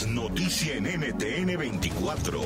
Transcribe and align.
Es 0.00 0.08
noticia 0.08 0.76
en 0.76 0.84
NTN 0.84 1.58
24. 1.58 2.40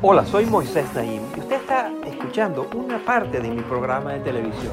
Hola, 0.00 0.24
soy 0.24 0.46
Moisés 0.46 0.86
Naim 0.94 1.20
y 1.36 1.40
usted 1.40 1.56
está 1.56 1.92
escuchando 2.06 2.70
una 2.74 3.04
parte 3.04 3.38
de 3.38 3.50
mi 3.50 3.60
programa 3.60 4.14
de 4.14 4.20
televisión. 4.20 4.72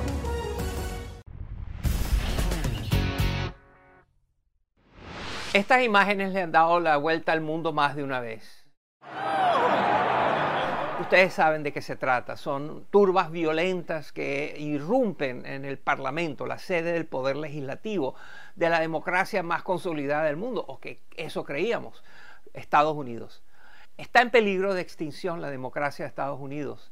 Estas 5.51 5.83
imágenes 5.83 6.31
le 6.31 6.43
han 6.43 6.53
dado 6.53 6.79
la 6.79 6.95
vuelta 6.95 7.33
al 7.33 7.41
mundo 7.41 7.73
más 7.73 7.97
de 7.97 8.05
una 8.05 8.21
vez. 8.21 8.65
Ustedes 11.01 11.33
saben 11.33 11.63
de 11.63 11.73
qué 11.73 11.81
se 11.81 11.95
trata. 11.95 12.37
Son 12.37 12.85
turbas 12.91 13.31
violentas 13.31 14.11
que 14.11 14.55
irrumpen 14.59 15.47
en 15.47 15.65
el 15.65 15.79
Parlamento, 15.79 16.45
la 16.45 16.59
sede 16.59 16.93
del 16.93 17.07
poder 17.07 17.37
legislativo 17.37 18.13
de 18.55 18.69
la 18.69 18.79
democracia 18.79 19.41
más 19.41 19.63
consolidada 19.63 20.25
del 20.25 20.37
mundo, 20.37 20.63
o 20.65 20.79
que 20.79 21.01
eso 21.17 21.43
creíamos, 21.43 22.03
Estados 22.53 22.95
Unidos. 22.95 23.41
Está 23.97 24.21
en 24.21 24.29
peligro 24.29 24.75
de 24.75 24.81
extinción 24.81 25.41
la 25.41 25.49
democracia 25.49 26.05
de 26.05 26.09
Estados 26.09 26.39
Unidos. 26.39 26.91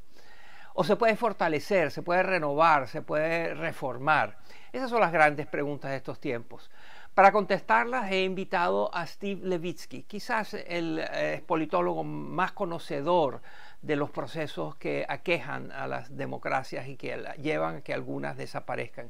O 0.73 0.83
se 0.83 0.95
puede 0.95 1.15
fortalecer, 1.15 1.91
se 1.91 2.01
puede 2.01 2.23
renovar, 2.23 2.87
se 2.87 3.03
puede 3.03 3.53
reformar. 3.53 4.37
Esas 4.73 4.89
son 4.89 5.01
las 5.01 5.11
grandes 5.11 5.45
preguntas 5.45 5.91
de 5.91 5.97
estos 5.97 6.19
tiempos. 6.19 6.71
Para 7.13 7.31
contestarlas 7.31 8.11
he 8.11 8.23
invitado 8.23 8.89
a 8.93 9.05
Steve 9.05 9.41
Levitsky, 9.43 10.03
quizás 10.03 10.53
el 10.53 11.05
eh, 11.11 11.43
politólogo 11.45 12.03
más 12.03 12.53
conocedor 12.53 13.41
de 13.81 13.95
los 13.95 14.09
procesos 14.09 14.75
que 14.75 15.05
aquejan 15.07 15.71
a 15.71 15.87
las 15.87 16.15
democracias 16.15 16.87
y 16.87 16.97
que 16.97 17.23
llevan 17.41 17.77
a 17.77 17.81
que 17.81 17.93
algunas 17.93 18.37
desaparezcan. 18.37 19.09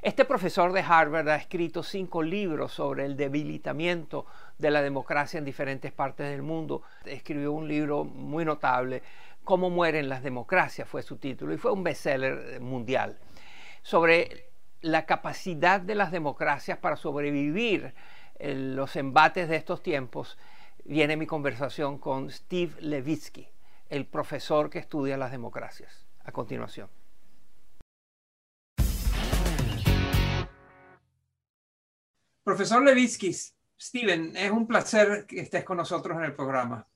Este 0.00 0.24
profesor 0.24 0.72
de 0.72 0.80
Harvard 0.80 1.28
ha 1.28 1.36
escrito 1.36 1.82
cinco 1.82 2.22
libros 2.22 2.72
sobre 2.72 3.04
el 3.04 3.16
debilitamiento 3.16 4.26
de 4.56 4.70
la 4.70 4.80
democracia 4.80 5.38
en 5.38 5.44
diferentes 5.44 5.90
partes 5.92 6.30
del 6.30 6.42
mundo. 6.42 6.82
Escribió 7.04 7.52
un 7.52 7.66
libro 7.66 8.04
muy 8.04 8.44
notable, 8.44 9.02
Cómo 9.42 9.70
mueren 9.70 10.08
las 10.08 10.22
democracias 10.22 10.86
fue 10.86 11.02
su 11.02 11.16
título 11.16 11.54
y 11.54 11.56
fue 11.56 11.72
un 11.72 11.82
bestseller 11.82 12.60
mundial, 12.60 13.18
sobre 13.82 14.50
la 14.82 15.06
capacidad 15.06 15.80
de 15.80 15.94
las 15.94 16.12
democracias 16.12 16.78
para 16.78 16.96
sobrevivir 16.96 17.94
en 18.38 18.76
los 18.76 18.94
embates 18.94 19.48
de 19.48 19.56
estos 19.56 19.82
tiempos. 19.82 20.38
Viene 20.84 21.16
mi 21.16 21.26
conversación 21.26 21.98
con 21.98 22.30
Steve 22.30 22.74
Levitsky 22.80 23.48
el 23.88 24.06
profesor 24.06 24.70
que 24.70 24.78
estudia 24.78 25.16
las 25.16 25.30
democracias. 25.30 26.06
A 26.24 26.32
continuación. 26.32 26.90
Profesor 32.44 32.82
Levitsky, 32.82 33.34
Steven, 33.78 34.36
es 34.36 34.50
un 34.50 34.66
placer 34.66 35.26
que 35.26 35.40
estés 35.40 35.64
con 35.64 35.76
nosotros 35.76 36.16
en 36.18 36.24
el 36.24 36.34
programa. 36.34 36.86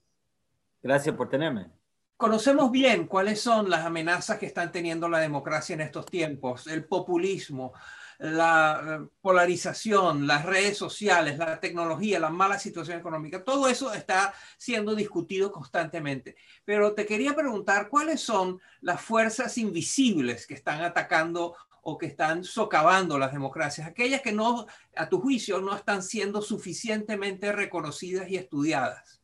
Gracias 0.83 1.15
por 1.15 1.29
tenerme. 1.29 1.71
Conocemos 2.17 2.71
bien 2.71 3.07
cuáles 3.07 3.41
son 3.41 3.69
las 3.69 3.85
amenazas 3.85 4.39
que 4.39 4.47
están 4.47 4.71
teniendo 4.73 5.09
la 5.09 5.19
democracia 5.19 5.75
en 5.75 5.81
estos 5.81 6.07
tiempos, 6.07 6.67
el 6.67 6.85
populismo, 6.85 7.73
la 8.22 9.05
polarización, 9.21 10.28
las 10.28 10.44
redes 10.44 10.78
sociales, 10.78 11.38
la 11.38 11.59
tecnología, 11.59 12.21
la 12.21 12.31
mala 12.31 12.56
situación 12.56 13.00
económica, 13.00 13.43
todo 13.43 13.66
eso 13.66 13.93
está 13.93 14.33
siendo 14.56 14.94
discutido 14.94 15.50
constantemente. 15.50 16.37
Pero 16.65 16.94
te 16.94 17.05
quería 17.05 17.34
preguntar, 17.34 17.88
¿cuáles 17.88 18.21
son 18.21 18.61
las 18.81 19.00
fuerzas 19.00 19.59
invisibles 19.59 20.47
que 20.47 20.55
están 20.55 20.82
atacando 20.82 21.56
o 21.82 21.99
que 21.99 22.06
están 22.06 22.44
socavando 22.44 23.19
las 23.19 23.32
democracias? 23.32 23.88
Aquellas 23.88 24.22
que 24.22 24.31
no, 24.31 24.66
a 24.94 25.09
tu 25.09 25.21
juicio, 25.21 25.61
no 25.61 25.75
están 25.75 26.00
siendo 26.00 26.43
suficientemente 26.43 27.50
reconocidas 27.50 28.28
y 28.28 28.37
estudiadas. 28.37 29.21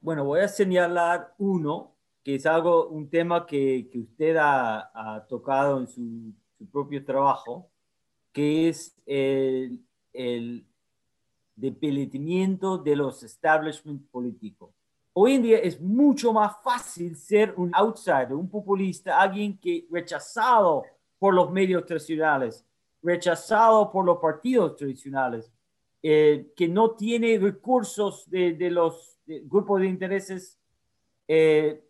Bueno, 0.00 0.24
voy 0.24 0.40
a 0.40 0.48
señalar 0.48 1.34
uno, 1.36 1.94
que 2.24 2.36
es 2.36 2.46
algo, 2.46 2.88
un 2.88 3.10
tema 3.10 3.44
que, 3.44 3.86
usted 3.92 4.36
ha 4.38 5.26
tocado 5.28 5.78
en 5.78 5.88
su 5.88 6.32
su 6.58 6.68
propio 6.68 7.04
trabajo, 7.04 7.70
que 8.32 8.68
es 8.68 8.96
el, 9.06 9.80
el 10.12 10.66
de 12.78 12.96
los 12.96 13.22
establishments 13.22 14.06
políticos. 14.10 14.70
Hoy 15.12 15.34
en 15.34 15.42
día 15.42 15.58
es 15.58 15.80
mucho 15.80 16.32
más 16.32 16.62
fácil 16.62 17.16
ser 17.16 17.54
un 17.56 17.74
outsider, 17.74 18.34
un 18.34 18.48
populista, 18.48 19.20
alguien 19.20 19.58
que 19.58 19.86
rechazado 19.90 20.84
por 21.18 21.34
los 21.34 21.50
medios 21.50 21.84
tradicionales, 21.86 22.64
rechazado 23.02 23.90
por 23.90 24.04
los 24.04 24.18
partidos 24.18 24.76
tradicionales, 24.76 25.52
eh, 26.02 26.52
que 26.54 26.68
no 26.68 26.92
tiene 26.92 27.38
recursos 27.38 28.28
de, 28.30 28.52
de 28.52 28.70
los 28.70 29.18
grupos 29.26 29.80
de 29.80 29.86
intereses 29.88 30.58
eh, 31.26 31.84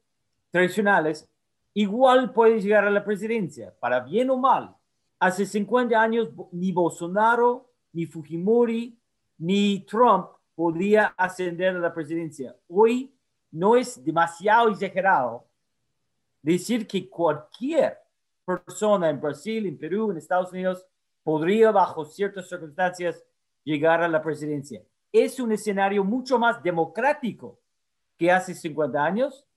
tradicionales 0.51 1.29
igual 1.75 2.33
puede 2.33 2.61
llegar 2.61 2.85
a 2.85 2.91
la 2.91 3.05
presidencia, 3.05 3.75
para 3.79 4.01
bien 4.01 4.31
o 4.31 4.37
mal. 4.37 4.75
Hace 5.19 5.47
50 5.47 6.01
años 6.01 6.29
ni 6.53 6.73
Bolsonaro, 6.73 7.71
ni 7.93 8.07
Fujimori, 8.07 8.99
ni 9.39 9.81
Trump 9.81 10.29
podía 10.55 11.15
ascender 11.17 11.77
a 11.77 11.79
la 11.81 11.95
presidencia. 11.95 12.57
Hoy 12.69 13.15
no 13.51 13.77
es 13.77 14.05
demasiado 14.05 14.69
exagerado 14.71 15.47
decir 16.43 16.87
que 16.87 17.09
cualquier 17.09 17.99
persona 18.45 19.11
en 19.11 19.21
Brasil, 19.21 19.67
en 19.67 19.79
Perú, 19.79 20.11
en 20.11 20.19
Estados 20.19 20.53
Unidos, 20.53 20.87
podría 21.23 21.71
bajo 21.71 22.05
ciertas 22.05 22.49
circunstancias 22.49 23.23
llegar 23.65 24.03
a 24.03 24.09
la 24.09 24.23
presidencia. 24.23 24.83
Es 25.13 25.39
un 25.41 25.53
escenario 25.53 26.05
mucho 26.05 26.39
más 26.39 26.63
democrático 26.63 27.59
que 28.17 28.33
hace 28.33 28.55
50 28.55 29.05
años 29.05 29.48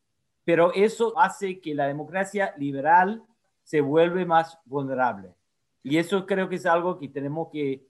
pero 0.44 0.74
eso 0.74 1.18
hace 1.20 1.60
que 1.60 1.76
la 1.76 1.88
democracia 1.88 2.54
liberal 2.58 3.24
se 3.64 3.82
vuelve 3.82 4.26
más 4.26 4.60
vulnerable. 4.66 5.36
Y 5.84 5.98
eso 5.98 6.26
creo 6.26 6.50
que 6.50 6.56
es 6.56 6.66
algo 6.66 7.00
que 7.00 7.08
tenemos 7.08 7.50
que, 7.52 7.88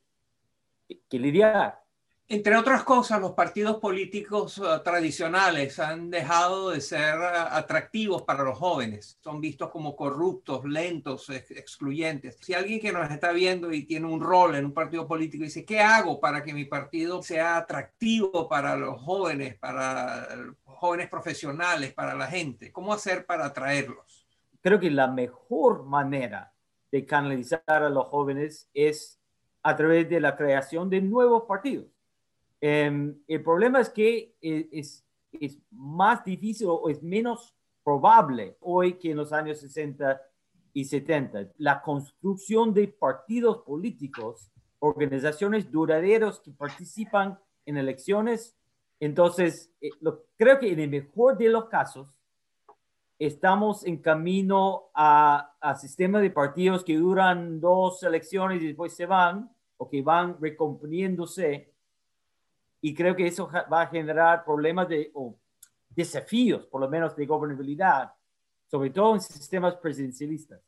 que 1.09 1.19
lidiar. 1.19 1.81
Entre 2.33 2.55
otras 2.55 2.83
cosas, 2.85 3.19
los 3.19 3.33
partidos 3.33 3.75
políticos 3.79 4.57
uh, 4.57 4.81
tradicionales 4.81 5.77
han 5.79 6.09
dejado 6.09 6.69
de 6.69 6.79
ser 6.79 7.19
uh, 7.19 7.49
atractivos 7.51 8.21
para 8.21 8.41
los 8.43 8.57
jóvenes. 8.57 9.17
Son 9.21 9.41
vistos 9.41 9.69
como 9.69 9.97
corruptos, 9.97 10.63
lentos, 10.63 11.29
ex 11.29 11.51
excluyentes. 11.51 12.37
Si 12.39 12.53
alguien 12.53 12.79
que 12.79 12.93
nos 12.93 13.11
está 13.11 13.33
viendo 13.33 13.73
y 13.73 13.83
tiene 13.83 14.07
un 14.07 14.21
rol 14.21 14.55
en 14.55 14.63
un 14.63 14.73
partido 14.73 15.05
político 15.05 15.43
dice, 15.43 15.65
¿qué 15.65 15.81
hago 15.81 16.21
para 16.21 16.41
que 16.41 16.53
mi 16.53 16.63
partido 16.63 17.21
sea 17.21 17.57
atractivo 17.57 18.47
para 18.47 18.77
los 18.77 19.01
jóvenes, 19.01 19.57
para 19.57 20.25
jóvenes 20.81 21.09
profesionales, 21.09 21.93
para 21.93 22.15
la 22.15 22.25
gente? 22.25 22.71
¿Cómo 22.71 22.91
hacer 22.91 23.27
para 23.27 23.45
atraerlos? 23.45 24.27
Creo 24.61 24.79
que 24.79 24.89
la 24.89 25.07
mejor 25.07 25.85
manera 25.85 26.51
de 26.91 27.05
canalizar 27.05 27.61
a 27.67 27.89
los 27.89 28.07
jóvenes 28.07 28.67
es 28.73 29.19
a 29.61 29.75
través 29.75 30.09
de 30.09 30.19
la 30.19 30.35
creación 30.35 30.89
de 30.89 30.99
nuevos 30.99 31.43
partidos. 31.43 31.85
Eh, 32.59 33.13
el 33.27 33.43
problema 33.43 33.79
es 33.79 33.89
que 33.89 34.35
eh, 34.41 34.69
es, 34.71 35.05
es, 35.31 35.59
más 35.69 36.23
difícil 36.25 36.67
o 36.69 36.89
es 36.89 37.01
menos 37.03 37.55
probable 37.83 38.57
hoy 38.59 38.93
que 38.93 39.11
en 39.11 39.17
los 39.17 39.31
años 39.31 39.59
60 39.59 40.19
y 40.73 40.85
70. 40.85 41.51
La 41.57 41.79
construcción 41.81 42.73
de 42.73 42.87
partidos 42.87 43.59
políticos 43.59 44.51
organizaciones 44.79 45.71
duraderas 45.71 46.39
que 46.39 46.51
participan 46.51 47.39
en 47.67 47.77
elecciones. 47.77 48.57
Entonces, 49.01 49.71
eh, 49.81 49.89
creo 50.37 50.59
que 50.59 50.71
en 50.71 50.79
el 50.79 50.89
mejor 50.89 51.35
de 51.35 51.49
los 51.49 51.65
casos, 51.65 52.07
estamos 53.17 53.83
en 53.85 53.97
camino 53.97 54.91
a, 54.93 55.55
a 55.59 55.75
sistemas 55.75 56.21
de 56.21 56.29
partidos 56.29 56.83
que 56.83 56.95
duran 56.95 57.59
dos 57.59 58.03
elecciones 58.03 58.61
y 58.61 58.67
después 58.67 58.95
se 58.95 59.07
van 59.07 59.49
o 59.77 59.89
que 59.89 60.03
van 60.03 60.39
recomponiéndose. 60.39 61.73
Y 62.79 62.93
creo 62.93 63.15
que 63.15 63.25
eso 63.25 63.49
va 63.71 63.81
a 63.81 63.87
generar 63.87 64.45
problemas 64.45 64.87
de, 64.87 65.09
o 65.15 65.35
desafíos, 65.89 66.67
por 66.67 66.81
lo 66.81 66.87
menos, 66.87 67.15
de 67.15 67.25
gobernabilidad, 67.25 68.13
sobre 68.69 68.91
todo 68.91 69.15
en 69.15 69.21
sistemas 69.21 69.75
presidencialistas. 69.77 70.61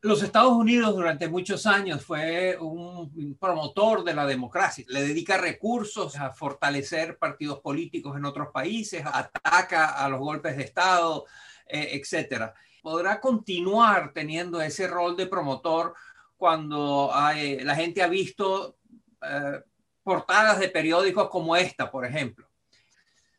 Los 0.00 0.22
Estados 0.22 0.52
Unidos 0.52 0.94
durante 0.94 1.28
muchos 1.28 1.66
años 1.66 2.04
fue 2.04 2.56
un 2.60 3.36
promotor 3.40 4.04
de 4.04 4.14
la 4.14 4.26
democracia. 4.26 4.84
Le 4.88 5.02
dedica 5.02 5.36
recursos 5.36 6.14
a 6.16 6.30
fortalecer 6.30 7.18
partidos 7.18 7.58
políticos 7.60 8.16
en 8.16 8.24
otros 8.24 8.48
países, 8.52 9.02
ataca 9.04 9.90
a 9.90 10.08
los 10.08 10.20
golpes 10.20 10.56
de 10.56 10.62
Estado, 10.62 11.24
eh, 11.66 11.90
etcétera. 12.00 12.54
Podrá 12.80 13.20
continuar 13.20 14.12
teniendo 14.12 14.60
ese 14.60 14.86
rol 14.86 15.16
de 15.16 15.26
promotor 15.26 15.94
cuando 16.36 17.10
la 17.12 17.74
gente 17.74 18.00
ha 18.00 18.08
visto 18.08 18.78
eh, 19.20 19.60
portadas 20.04 20.60
de 20.60 20.68
periódicos 20.68 21.28
como 21.28 21.56
esta, 21.56 21.90
por 21.90 22.06
ejemplo. 22.06 22.46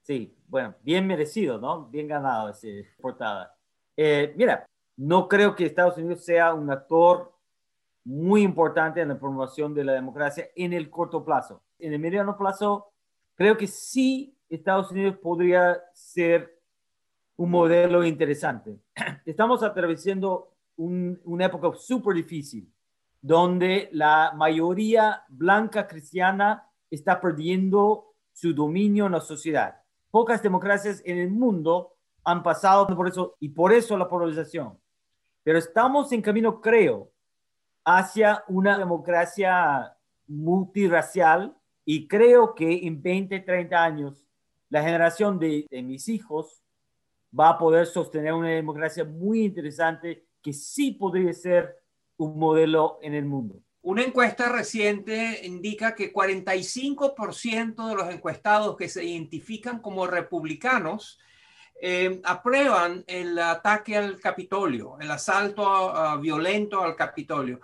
Sí, 0.01 0.35
bueno, 0.47 0.75
bien 0.81 1.07
merecido, 1.07 1.57
¿no? 1.57 1.85
Bien 1.85 2.07
ganado 2.07 2.49
ese 2.49 2.89
portada. 2.99 3.55
Eh, 3.95 4.33
mira, 4.35 4.67
no 4.99 5.29
creo 5.29 5.55
que 5.55 5.65
Estados 5.65 5.97
Unidos 5.97 6.25
sea 6.25 6.53
un 6.53 6.69
actor 6.69 7.31
muy 8.03 8.41
importante 8.41 8.99
en 8.99 9.07
la 9.07 9.17
promoción 9.17 9.73
de 9.73 9.85
la 9.85 9.93
democracia 9.93 10.49
en 10.57 10.73
el 10.73 10.89
corto 10.89 11.23
plazo. 11.23 11.63
En 11.79 11.93
el 11.93 11.99
mediano 11.99 12.37
plazo, 12.37 12.91
creo 13.35 13.55
que 13.55 13.65
sí 13.65 14.35
Estados 14.49 14.91
Unidos 14.91 15.15
podría 15.19 15.81
ser 15.93 16.53
un 17.37 17.49
modelo 17.49 18.03
interesante. 18.03 18.77
Estamos 19.25 19.63
atravesando 19.63 20.51
una 20.75 21.45
época 21.45 21.71
súper 21.77 22.15
difícil, 22.15 22.69
donde 23.21 23.87
la 23.93 24.33
mayoría 24.35 25.23
blanca 25.29 25.87
cristiana 25.87 26.69
está 26.91 27.21
perdiendo 27.21 28.15
su 28.33 28.53
dominio 28.53 29.05
en 29.05 29.13
la 29.13 29.21
sociedad. 29.21 29.81
Pocas 30.11 30.43
democracias 30.43 31.01
en 31.05 31.19
el 31.19 31.31
mundo 31.31 31.93
han 32.25 32.43
pasado 32.43 32.85
por 32.87 33.07
eso 33.07 33.37
y 33.39 33.47
por 33.47 33.71
eso 33.71 33.97
la 33.97 34.09
polarización. 34.09 34.77
Pero 35.43 35.57
estamos 35.57 36.11
en 36.11 36.21
camino, 36.21 36.61
creo, 36.61 37.11
hacia 37.83 38.43
una 38.47 38.77
democracia 38.77 39.95
multiracial 40.27 41.55
y 41.85 42.07
creo 42.07 42.53
que 42.53 42.85
en 42.85 43.01
20, 43.01 43.39
30 43.39 43.83
años 43.83 44.23
la 44.69 44.83
generación 44.83 45.39
de, 45.39 45.65
de 45.69 45.81
mis 45.81 46.07
hijos 46.07 46.61
va 47.37 47.49
a 47.49 47.57
poder 47.57 47.85
sostener 47.85 48.33
una 48.33 48.49
democracia 48.49 49.03
muy 49.03 49.43
interesante 49.43 50.25
que 50.41 50.53
sí 50.53 50.91
podría 50.91 51.33
ser 51.33 51.79
un 52.17 52.37
modelo 52.37 52.99
en 53.01 53.13
el 53.13 53.25
mundo. 53.25 53.61
Una 53.81 54.03
encuesta 54.03 54.49
reciente 54.49 55.45
indica 55.45 55.95
que 55.95 56.13
45% 56.13 57.87
de 57.87 57.95
los 57.95 58.13
encuestados 58.13 58.75
que 58.75 58.89
se 58.89 59.05
identifican 59.05 59.79
como 59.79 60.05
republicanos 60.05 61.17
eh, 61.81 62.21
aprueban 62.23 63.03
el 63.07 63.37
ataque 63.39 63.97
al 63.97 64.19
Capitolio, 64.19 64.97
el 64.99 65.11
asalto 65.11 66.19
violento 66.19 66.81
al 66.81 66.95
Capitolio. 66.95 67.59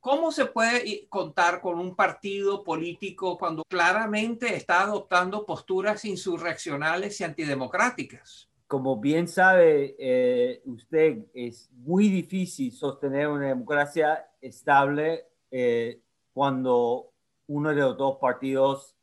¿Cómo 0.00 0.30
se 0.30 0.46
puede 0.46 1.06
contar 1.08 1.60
con 1.60 1.78
un 1.80 1.96
partido 1.96 2.62
político 2.62 3.36
cuando 3.36 3.64
claramente 3.64 4.54
está 4.54 4.82
adoptando 4.82 5.44
posturas 5.44 6.04
insurreccionales 6.04 7.20
y 7.20 7.24
antidemocráticas? 7.24 8.48
como 8.66 8.96
bien 8.98 9.28
sabe 9.28 9.94
eh, 9.98 10.60
usted, 10.64 11.26
es 11.34 11.70
muy 11.72 12.08
difícil 12.08 12.72
sostener 12.72 13.28
una 13.28 13.46
democracia 13.46 14.28
estable 14.40 15.26
eh, 15.50 16.00
cuando 16.32 17.12
uno 17.46 17.70
de 17.70 17.76
los 17.76 17.96
dos 17.96 18.18
partidos 18.18 18.96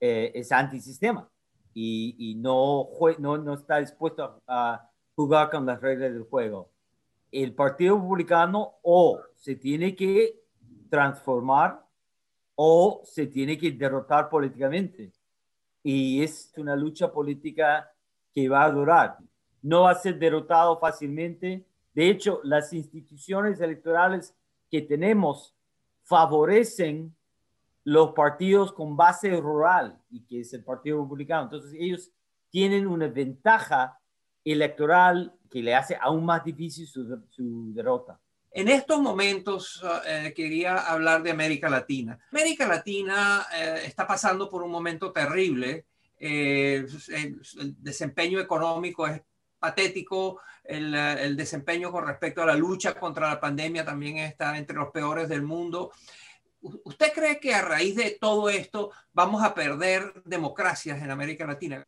eh, 0.00 0.32
es 0.34 0.50
antisistema 0.50 1.28
y, 1.78 2.16
y 2.30 2.34
no, 2.36 2.88
no, 3.18 3.36
no, 3.36 3.52
está 3.52 3.80
dispuesto 3.80 4.40
a, 4.46 4.90
jugar 5.14 5.50
con 5.50 5.66
las 5.66 5.78
reglas 5.78 6.10
del 6.10 6.22
juego. 6.22 6.70
El 7.30 7.54
Partido 7.54 7.96
Republicano 7.96 8.76
o 8.82 9.20
se 9.34 9.56
tiene 9.56 9.94
que 9.94 10.40
transformar 10.88 11.84
o 12.54 13.02
se 13.04 13.26
tiene 13.26 13.58
que 13.58 13.72
derrotar 13.72 14.30
políticamente. 14.30 15.12
Y 15.82 16.22
es 16.22 16.52
una 16.56 16.76
lucha 16.76 17.12
política 17.12 17.92
que 18.34 18.48
va 18.48 18.64
a 18.64 18.70
durar. 18.70 19.18
No 19.60 19.82
va 19.82 19.90
a 19.90 19.96
ser 19.96 20.18
derrotado 20.18 20.78
fácilmente. 20.78 21.66
De 21.92 22.08
hecho, 22.08 22.40
las 22.42 22.72
instituciones 22.72 23.60
electorales 23.60 24.34
que 24.70 24.80
tenemos 24.80 25.54
favorecen 26.04 27.14
los 27.86 28.14
partidos 28.14 28.72
con 28.72 28.96
base 28.96 29.30
rural 29.40 29.96
y 30.10 30.24
que 30.26 30.40
es 30.40 30.52
el 30.52 30.64
Partido 30.64 31.00
Republicano. 31.00 31.44
Entonces 31.44 31.72
ellos 31.78 32.10
tienen 32.50 32.84
una 32.84 33.06
ventaja 33.06 33.96
electoral 34.44 35.32
que 35.48 35.62
le 35.62 35.72
hace 35.72 35.96
aún 36.00 36.24
más 36.24 36.44
difícil 36.44 36.88
su, 36.88 37.72
derrota. 37.72 38.18
En 38.50 38.66
estos 38.66 39.00
momentos 39.00 39.84
eh, 40.04 40.32
quería 40.34 40.78
hablar 40.78 41.22
de 41.22 41.30
América 41.30 41.68
Latina. 41.68 42.18
América 42.32 42.66
Latina 42.66 43.46
eh, 43.54 43.82
está 43.84 44.04
pasando 44.04 44.50
por 44.50 44.64
un 44.64 44.72
momento 44.72 45.12
terrible 45.12 45.86
eh, 46.18 46.84
el, 47.10 47.76
desempeño 47.78 48.40
económico 48.40 49.06
es 49.06 49.22
patético, 49.60 50.40
el, 50.64 51.36
desempeño 51.36 51.92
con 51.92 52.04
respecto 52.04 52.42
a 52.42 52.46
la 52.46 52.56
lucha 52.56 52.98
contra 52.98 53.28
la 53.28 53.40
pandemia 53.40 53.84
también 53.84 54.18
está 54.18 54.58
entre 54.58 54.74
los 54.74 54.90
peores 54.90 55.28
del 55.28 55.42
mundo. 55.42 55.92
¿Usted 56.60 57.12
cree 57.14 57.38
que 57.38 57.54
a 57.54 57.62
raíz 57.62 57.96
de 57.96 58.16
todo 58.20 58.48
esto 58.48 58.90
vamos 59.12 59.42
a 59.42 59.54
perder 59.54 60.22
democracias 60.24 61.00
en 61.02 61.10
América 61.10 61.46
Latina? 61.46 61.86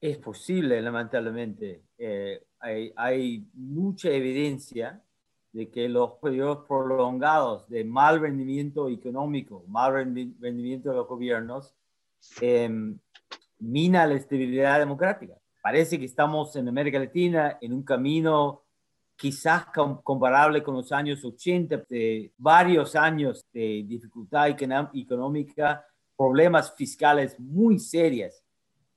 Es 0.00 0.18
posible, 0.18 0.80
lamentablemente. 0.82 1.82
Eh, 1.98 2.42
hay, 2.60 2.92
hay, 2.96 3.46
mucha 3.54 4.10
evidencia 4.10 5.02
de 5.52 5.70
que 5.70 5.88
los 5.88 6.14
periodos 6.14 6.66
prolongados 6.66 7.68
de 7.68 7.84
mal 7.84 8.20
rendimiento 8.20 8.88
económico, 8.88 9.64
mal 9.68 9.94
rendimiento 9.94 10.90
de 10.90 10.96
los 10.96 11.08
gobiernos, 11.08 11.74
eh, 12.40 12.68
mina 13.58 14.06
la 14.06 14.14
estabilidad 14.14 14.78
democrática. 14.78 15.34
Parece 15.62 15.98
que 15.98 16.04
estamos 16.04 16.54
en 16.56 16.68
América 16.68 16.98
Latina 16.98 17.56
en 17.60 17.72
un 17.72 17.82
camino 17.82 18.63
quizás 19.16 19.66
comparable 20.02 20.62
con 20.62 20.74
los 20.74 20.90
años 20.92 21.24
80, 21.24 21.84
de 21.88 22.32
varios 22.36 22.94
años 22.96 23.44
de 23.52 23.84
dificultad 23.86 24.48
económica, 24.48 25.86
problemas 26.16 26.74
fiscales 26.74 27.38
muy 27.38 27.78
serias. 27.78 28.42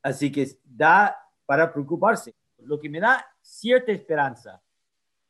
Así 0.01 0.31
que 0.31 0.47
da 0.63 1.15
para 1.45 1.71
preocuparse. 1.71 2.33
Lo 2.59 2.79
que 2.79 2.89
me 2.89 2.99
da 2.99 3.25
cierta 3.41 3.91
esperanza 3.91 4.61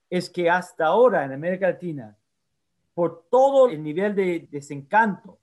es 0.09 0.29
que 0.29 0.49
hasta 0.49 0.85
ahora 0.85 1.25
en 1.25 1.33
América 1.33 1.67
Latina, 1.67 2.17
por 2.93 3.27
todo 3.29 3.69
el 3.69 3.83
nivel 3.83 4.15
de 4.15 4.47
desencanto 4.49 5.39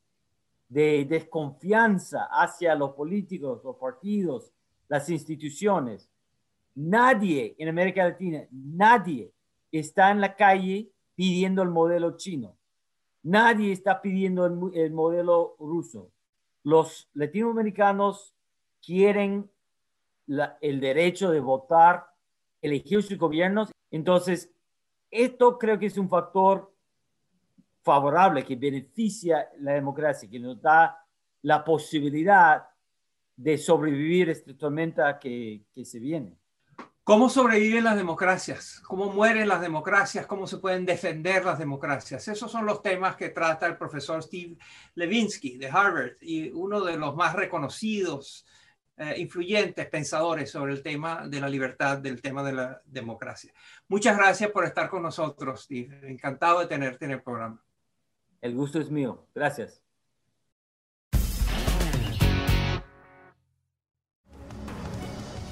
de 0.68 1.04
desconfianza 1.04 2.24
hacia 2.30 2.74
los 2.74 2.92
políticos, 2.92 3.62
los 3.62 3.76
partidos, 3.76 4.52
las 4.88 5.08
instituciones. 5.08 6.10
Nadie 6.74 7.54
en 7.58 7.68
América 7.68 8.04
Latina, 8.04 8.46
nadie 8.50 9.32
está 9.70 10.10
en 10.10 10.20
la 10.20 10.34
calle 10.34 10.90
pidiendo 11.14 11.62
el 11.62 11.70
modelo 11.70 12.16
chino. 12.16 12.56
Nadie 13.22 13.72
está 13.72 14.02
pidiendo 14.02 14.44
el, 14.46 14.90
modelo 14.92 15.56
ruso. 15.58 16.10
Los 16.62 17.08
latinoamericanos 17.14 18.34
quieren 18.84 19.50
el 20.60 20.80
derecho 20.80 21.30
de 21.30 21.40
votar, 21.40 22.06
elegir 22.60 23.02
sus 23.02 23.16
gobiernos. 23.16 23.70
Entonces, 23.90 24.52
esto 25.10 25.58
creo 25.58 25.78
que 25.78 25.86
es 25.86 25.96
un 25.96 26.08
factor 26.08 26.74
favorable 27.82 28.44
que 28.44 28.56
beneficia 28.56 29.48
la 29.58 29.72
democracia, 29.72 30.28
que 30.28 30.40
nos 30.40 30.60
da 30.60 30.98
la 31.42 31.64
posibilidad 31.64 32.66
de 33.36 33.58
sobrevivir 33.58 34.30
esta 34.30 34.56
tormenta 34.56 35.18
que 35.18 35.64
se 35.72 35.98
viene. 35.98 36.36
¿Cómo 37.04 37.28
sobreviven 37.28 37.84
las 37.84 37.96
democracias? 37.96 38.80
¿Cómo 38.80 39.12
mueren 39.12 39.46
las 39.46 39.60
democracias? 39.60 40.26
¿Cómo 40.26 40.46
se 40.46 40.56
pueden 40.56 40.86
defender 40.86 41.44
las 41.44 41.58
democracias? 41.58 42.26
Esos 42.28 42.50
son 42.50 42.64
los 42.64 42.80
temas 42.80 43.14
que 43.14 43.28
trata 43.28 43.66
el 43.66 43.76
profesor 43.76 44.22
Steve 44.22 44.56
Levinsky 44.94 45.58
de 45.58 45.68
Harvard 45.68 46.14
y 46.22 46.50
uno 46.52 46.82
de 46.82 46.96
los 46.96 47.14
más 47.14 47.34
reconocidos, 47.34 48.46
eh, 48.96 49.16
influyentes 49.18 49.86
pensadores 49.88 50.50
sobre 50.50 50.72
el 50.72 50.82
tema 50.82 51.28
de 51.28 51.42
la 51.42 51.48
libertad, 51.50 51.98
del 51.98 52.22
tema 52.22 52.42
de 52.42 52.54
la 52.54 52.80
democracia. 52.86 53.52
Muchas 53.86 54.16
gracias 54.16 54.50
por 54.50 54.64
estar 54.64 54.88
con 54.88 55.02
nosotros, 55.02 55.64
Steve. 55.64 56.10
Encantado 56.10 56.60
de 56.60 56.68
tenerte 56.68 57.04
en 57.04 57.10
el 57.10 57.22
programa. 57.22 57.62
El 58.40 58.54
gusto 58.54 58.80
es 58.80 58.90
mío. 58.90 59.26
Gracias. 59.34 59.83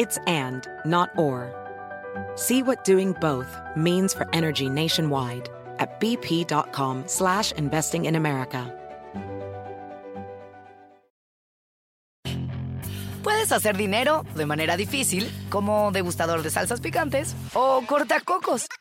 It's 0.00 0.16
and, 0.26 0.66
not 0.86 1.10
or. 1.18 1.52
See 2.34 2.62
what 2.62 2.84
doing 2.86 3.12
both 3.20 3.54
means 3.76 4.14
for 4.14 4.26
energy 4.32 4.66
nationwide 4.66 5.50
at 5.78 6.00
bp.com 6.00 7.04
slash 7.06 7.52
investing 7.52 8.06
in 8.06 8.16
America. 8.16 8.74
Puedes 13.22 13.52
hacer 13.52 13.76
dinero 13.76 14.24
de 14.34 14.46
manera 14.46 14.78
difícil, 14.78 15.30
como 15.50 15.90
degustador 15.92 16.42
de 16.42 16.48
salsas 16.48 16.80
picantes, 16.80 17.34
o 17.52 17.82
cortacocos, 17.86 18.66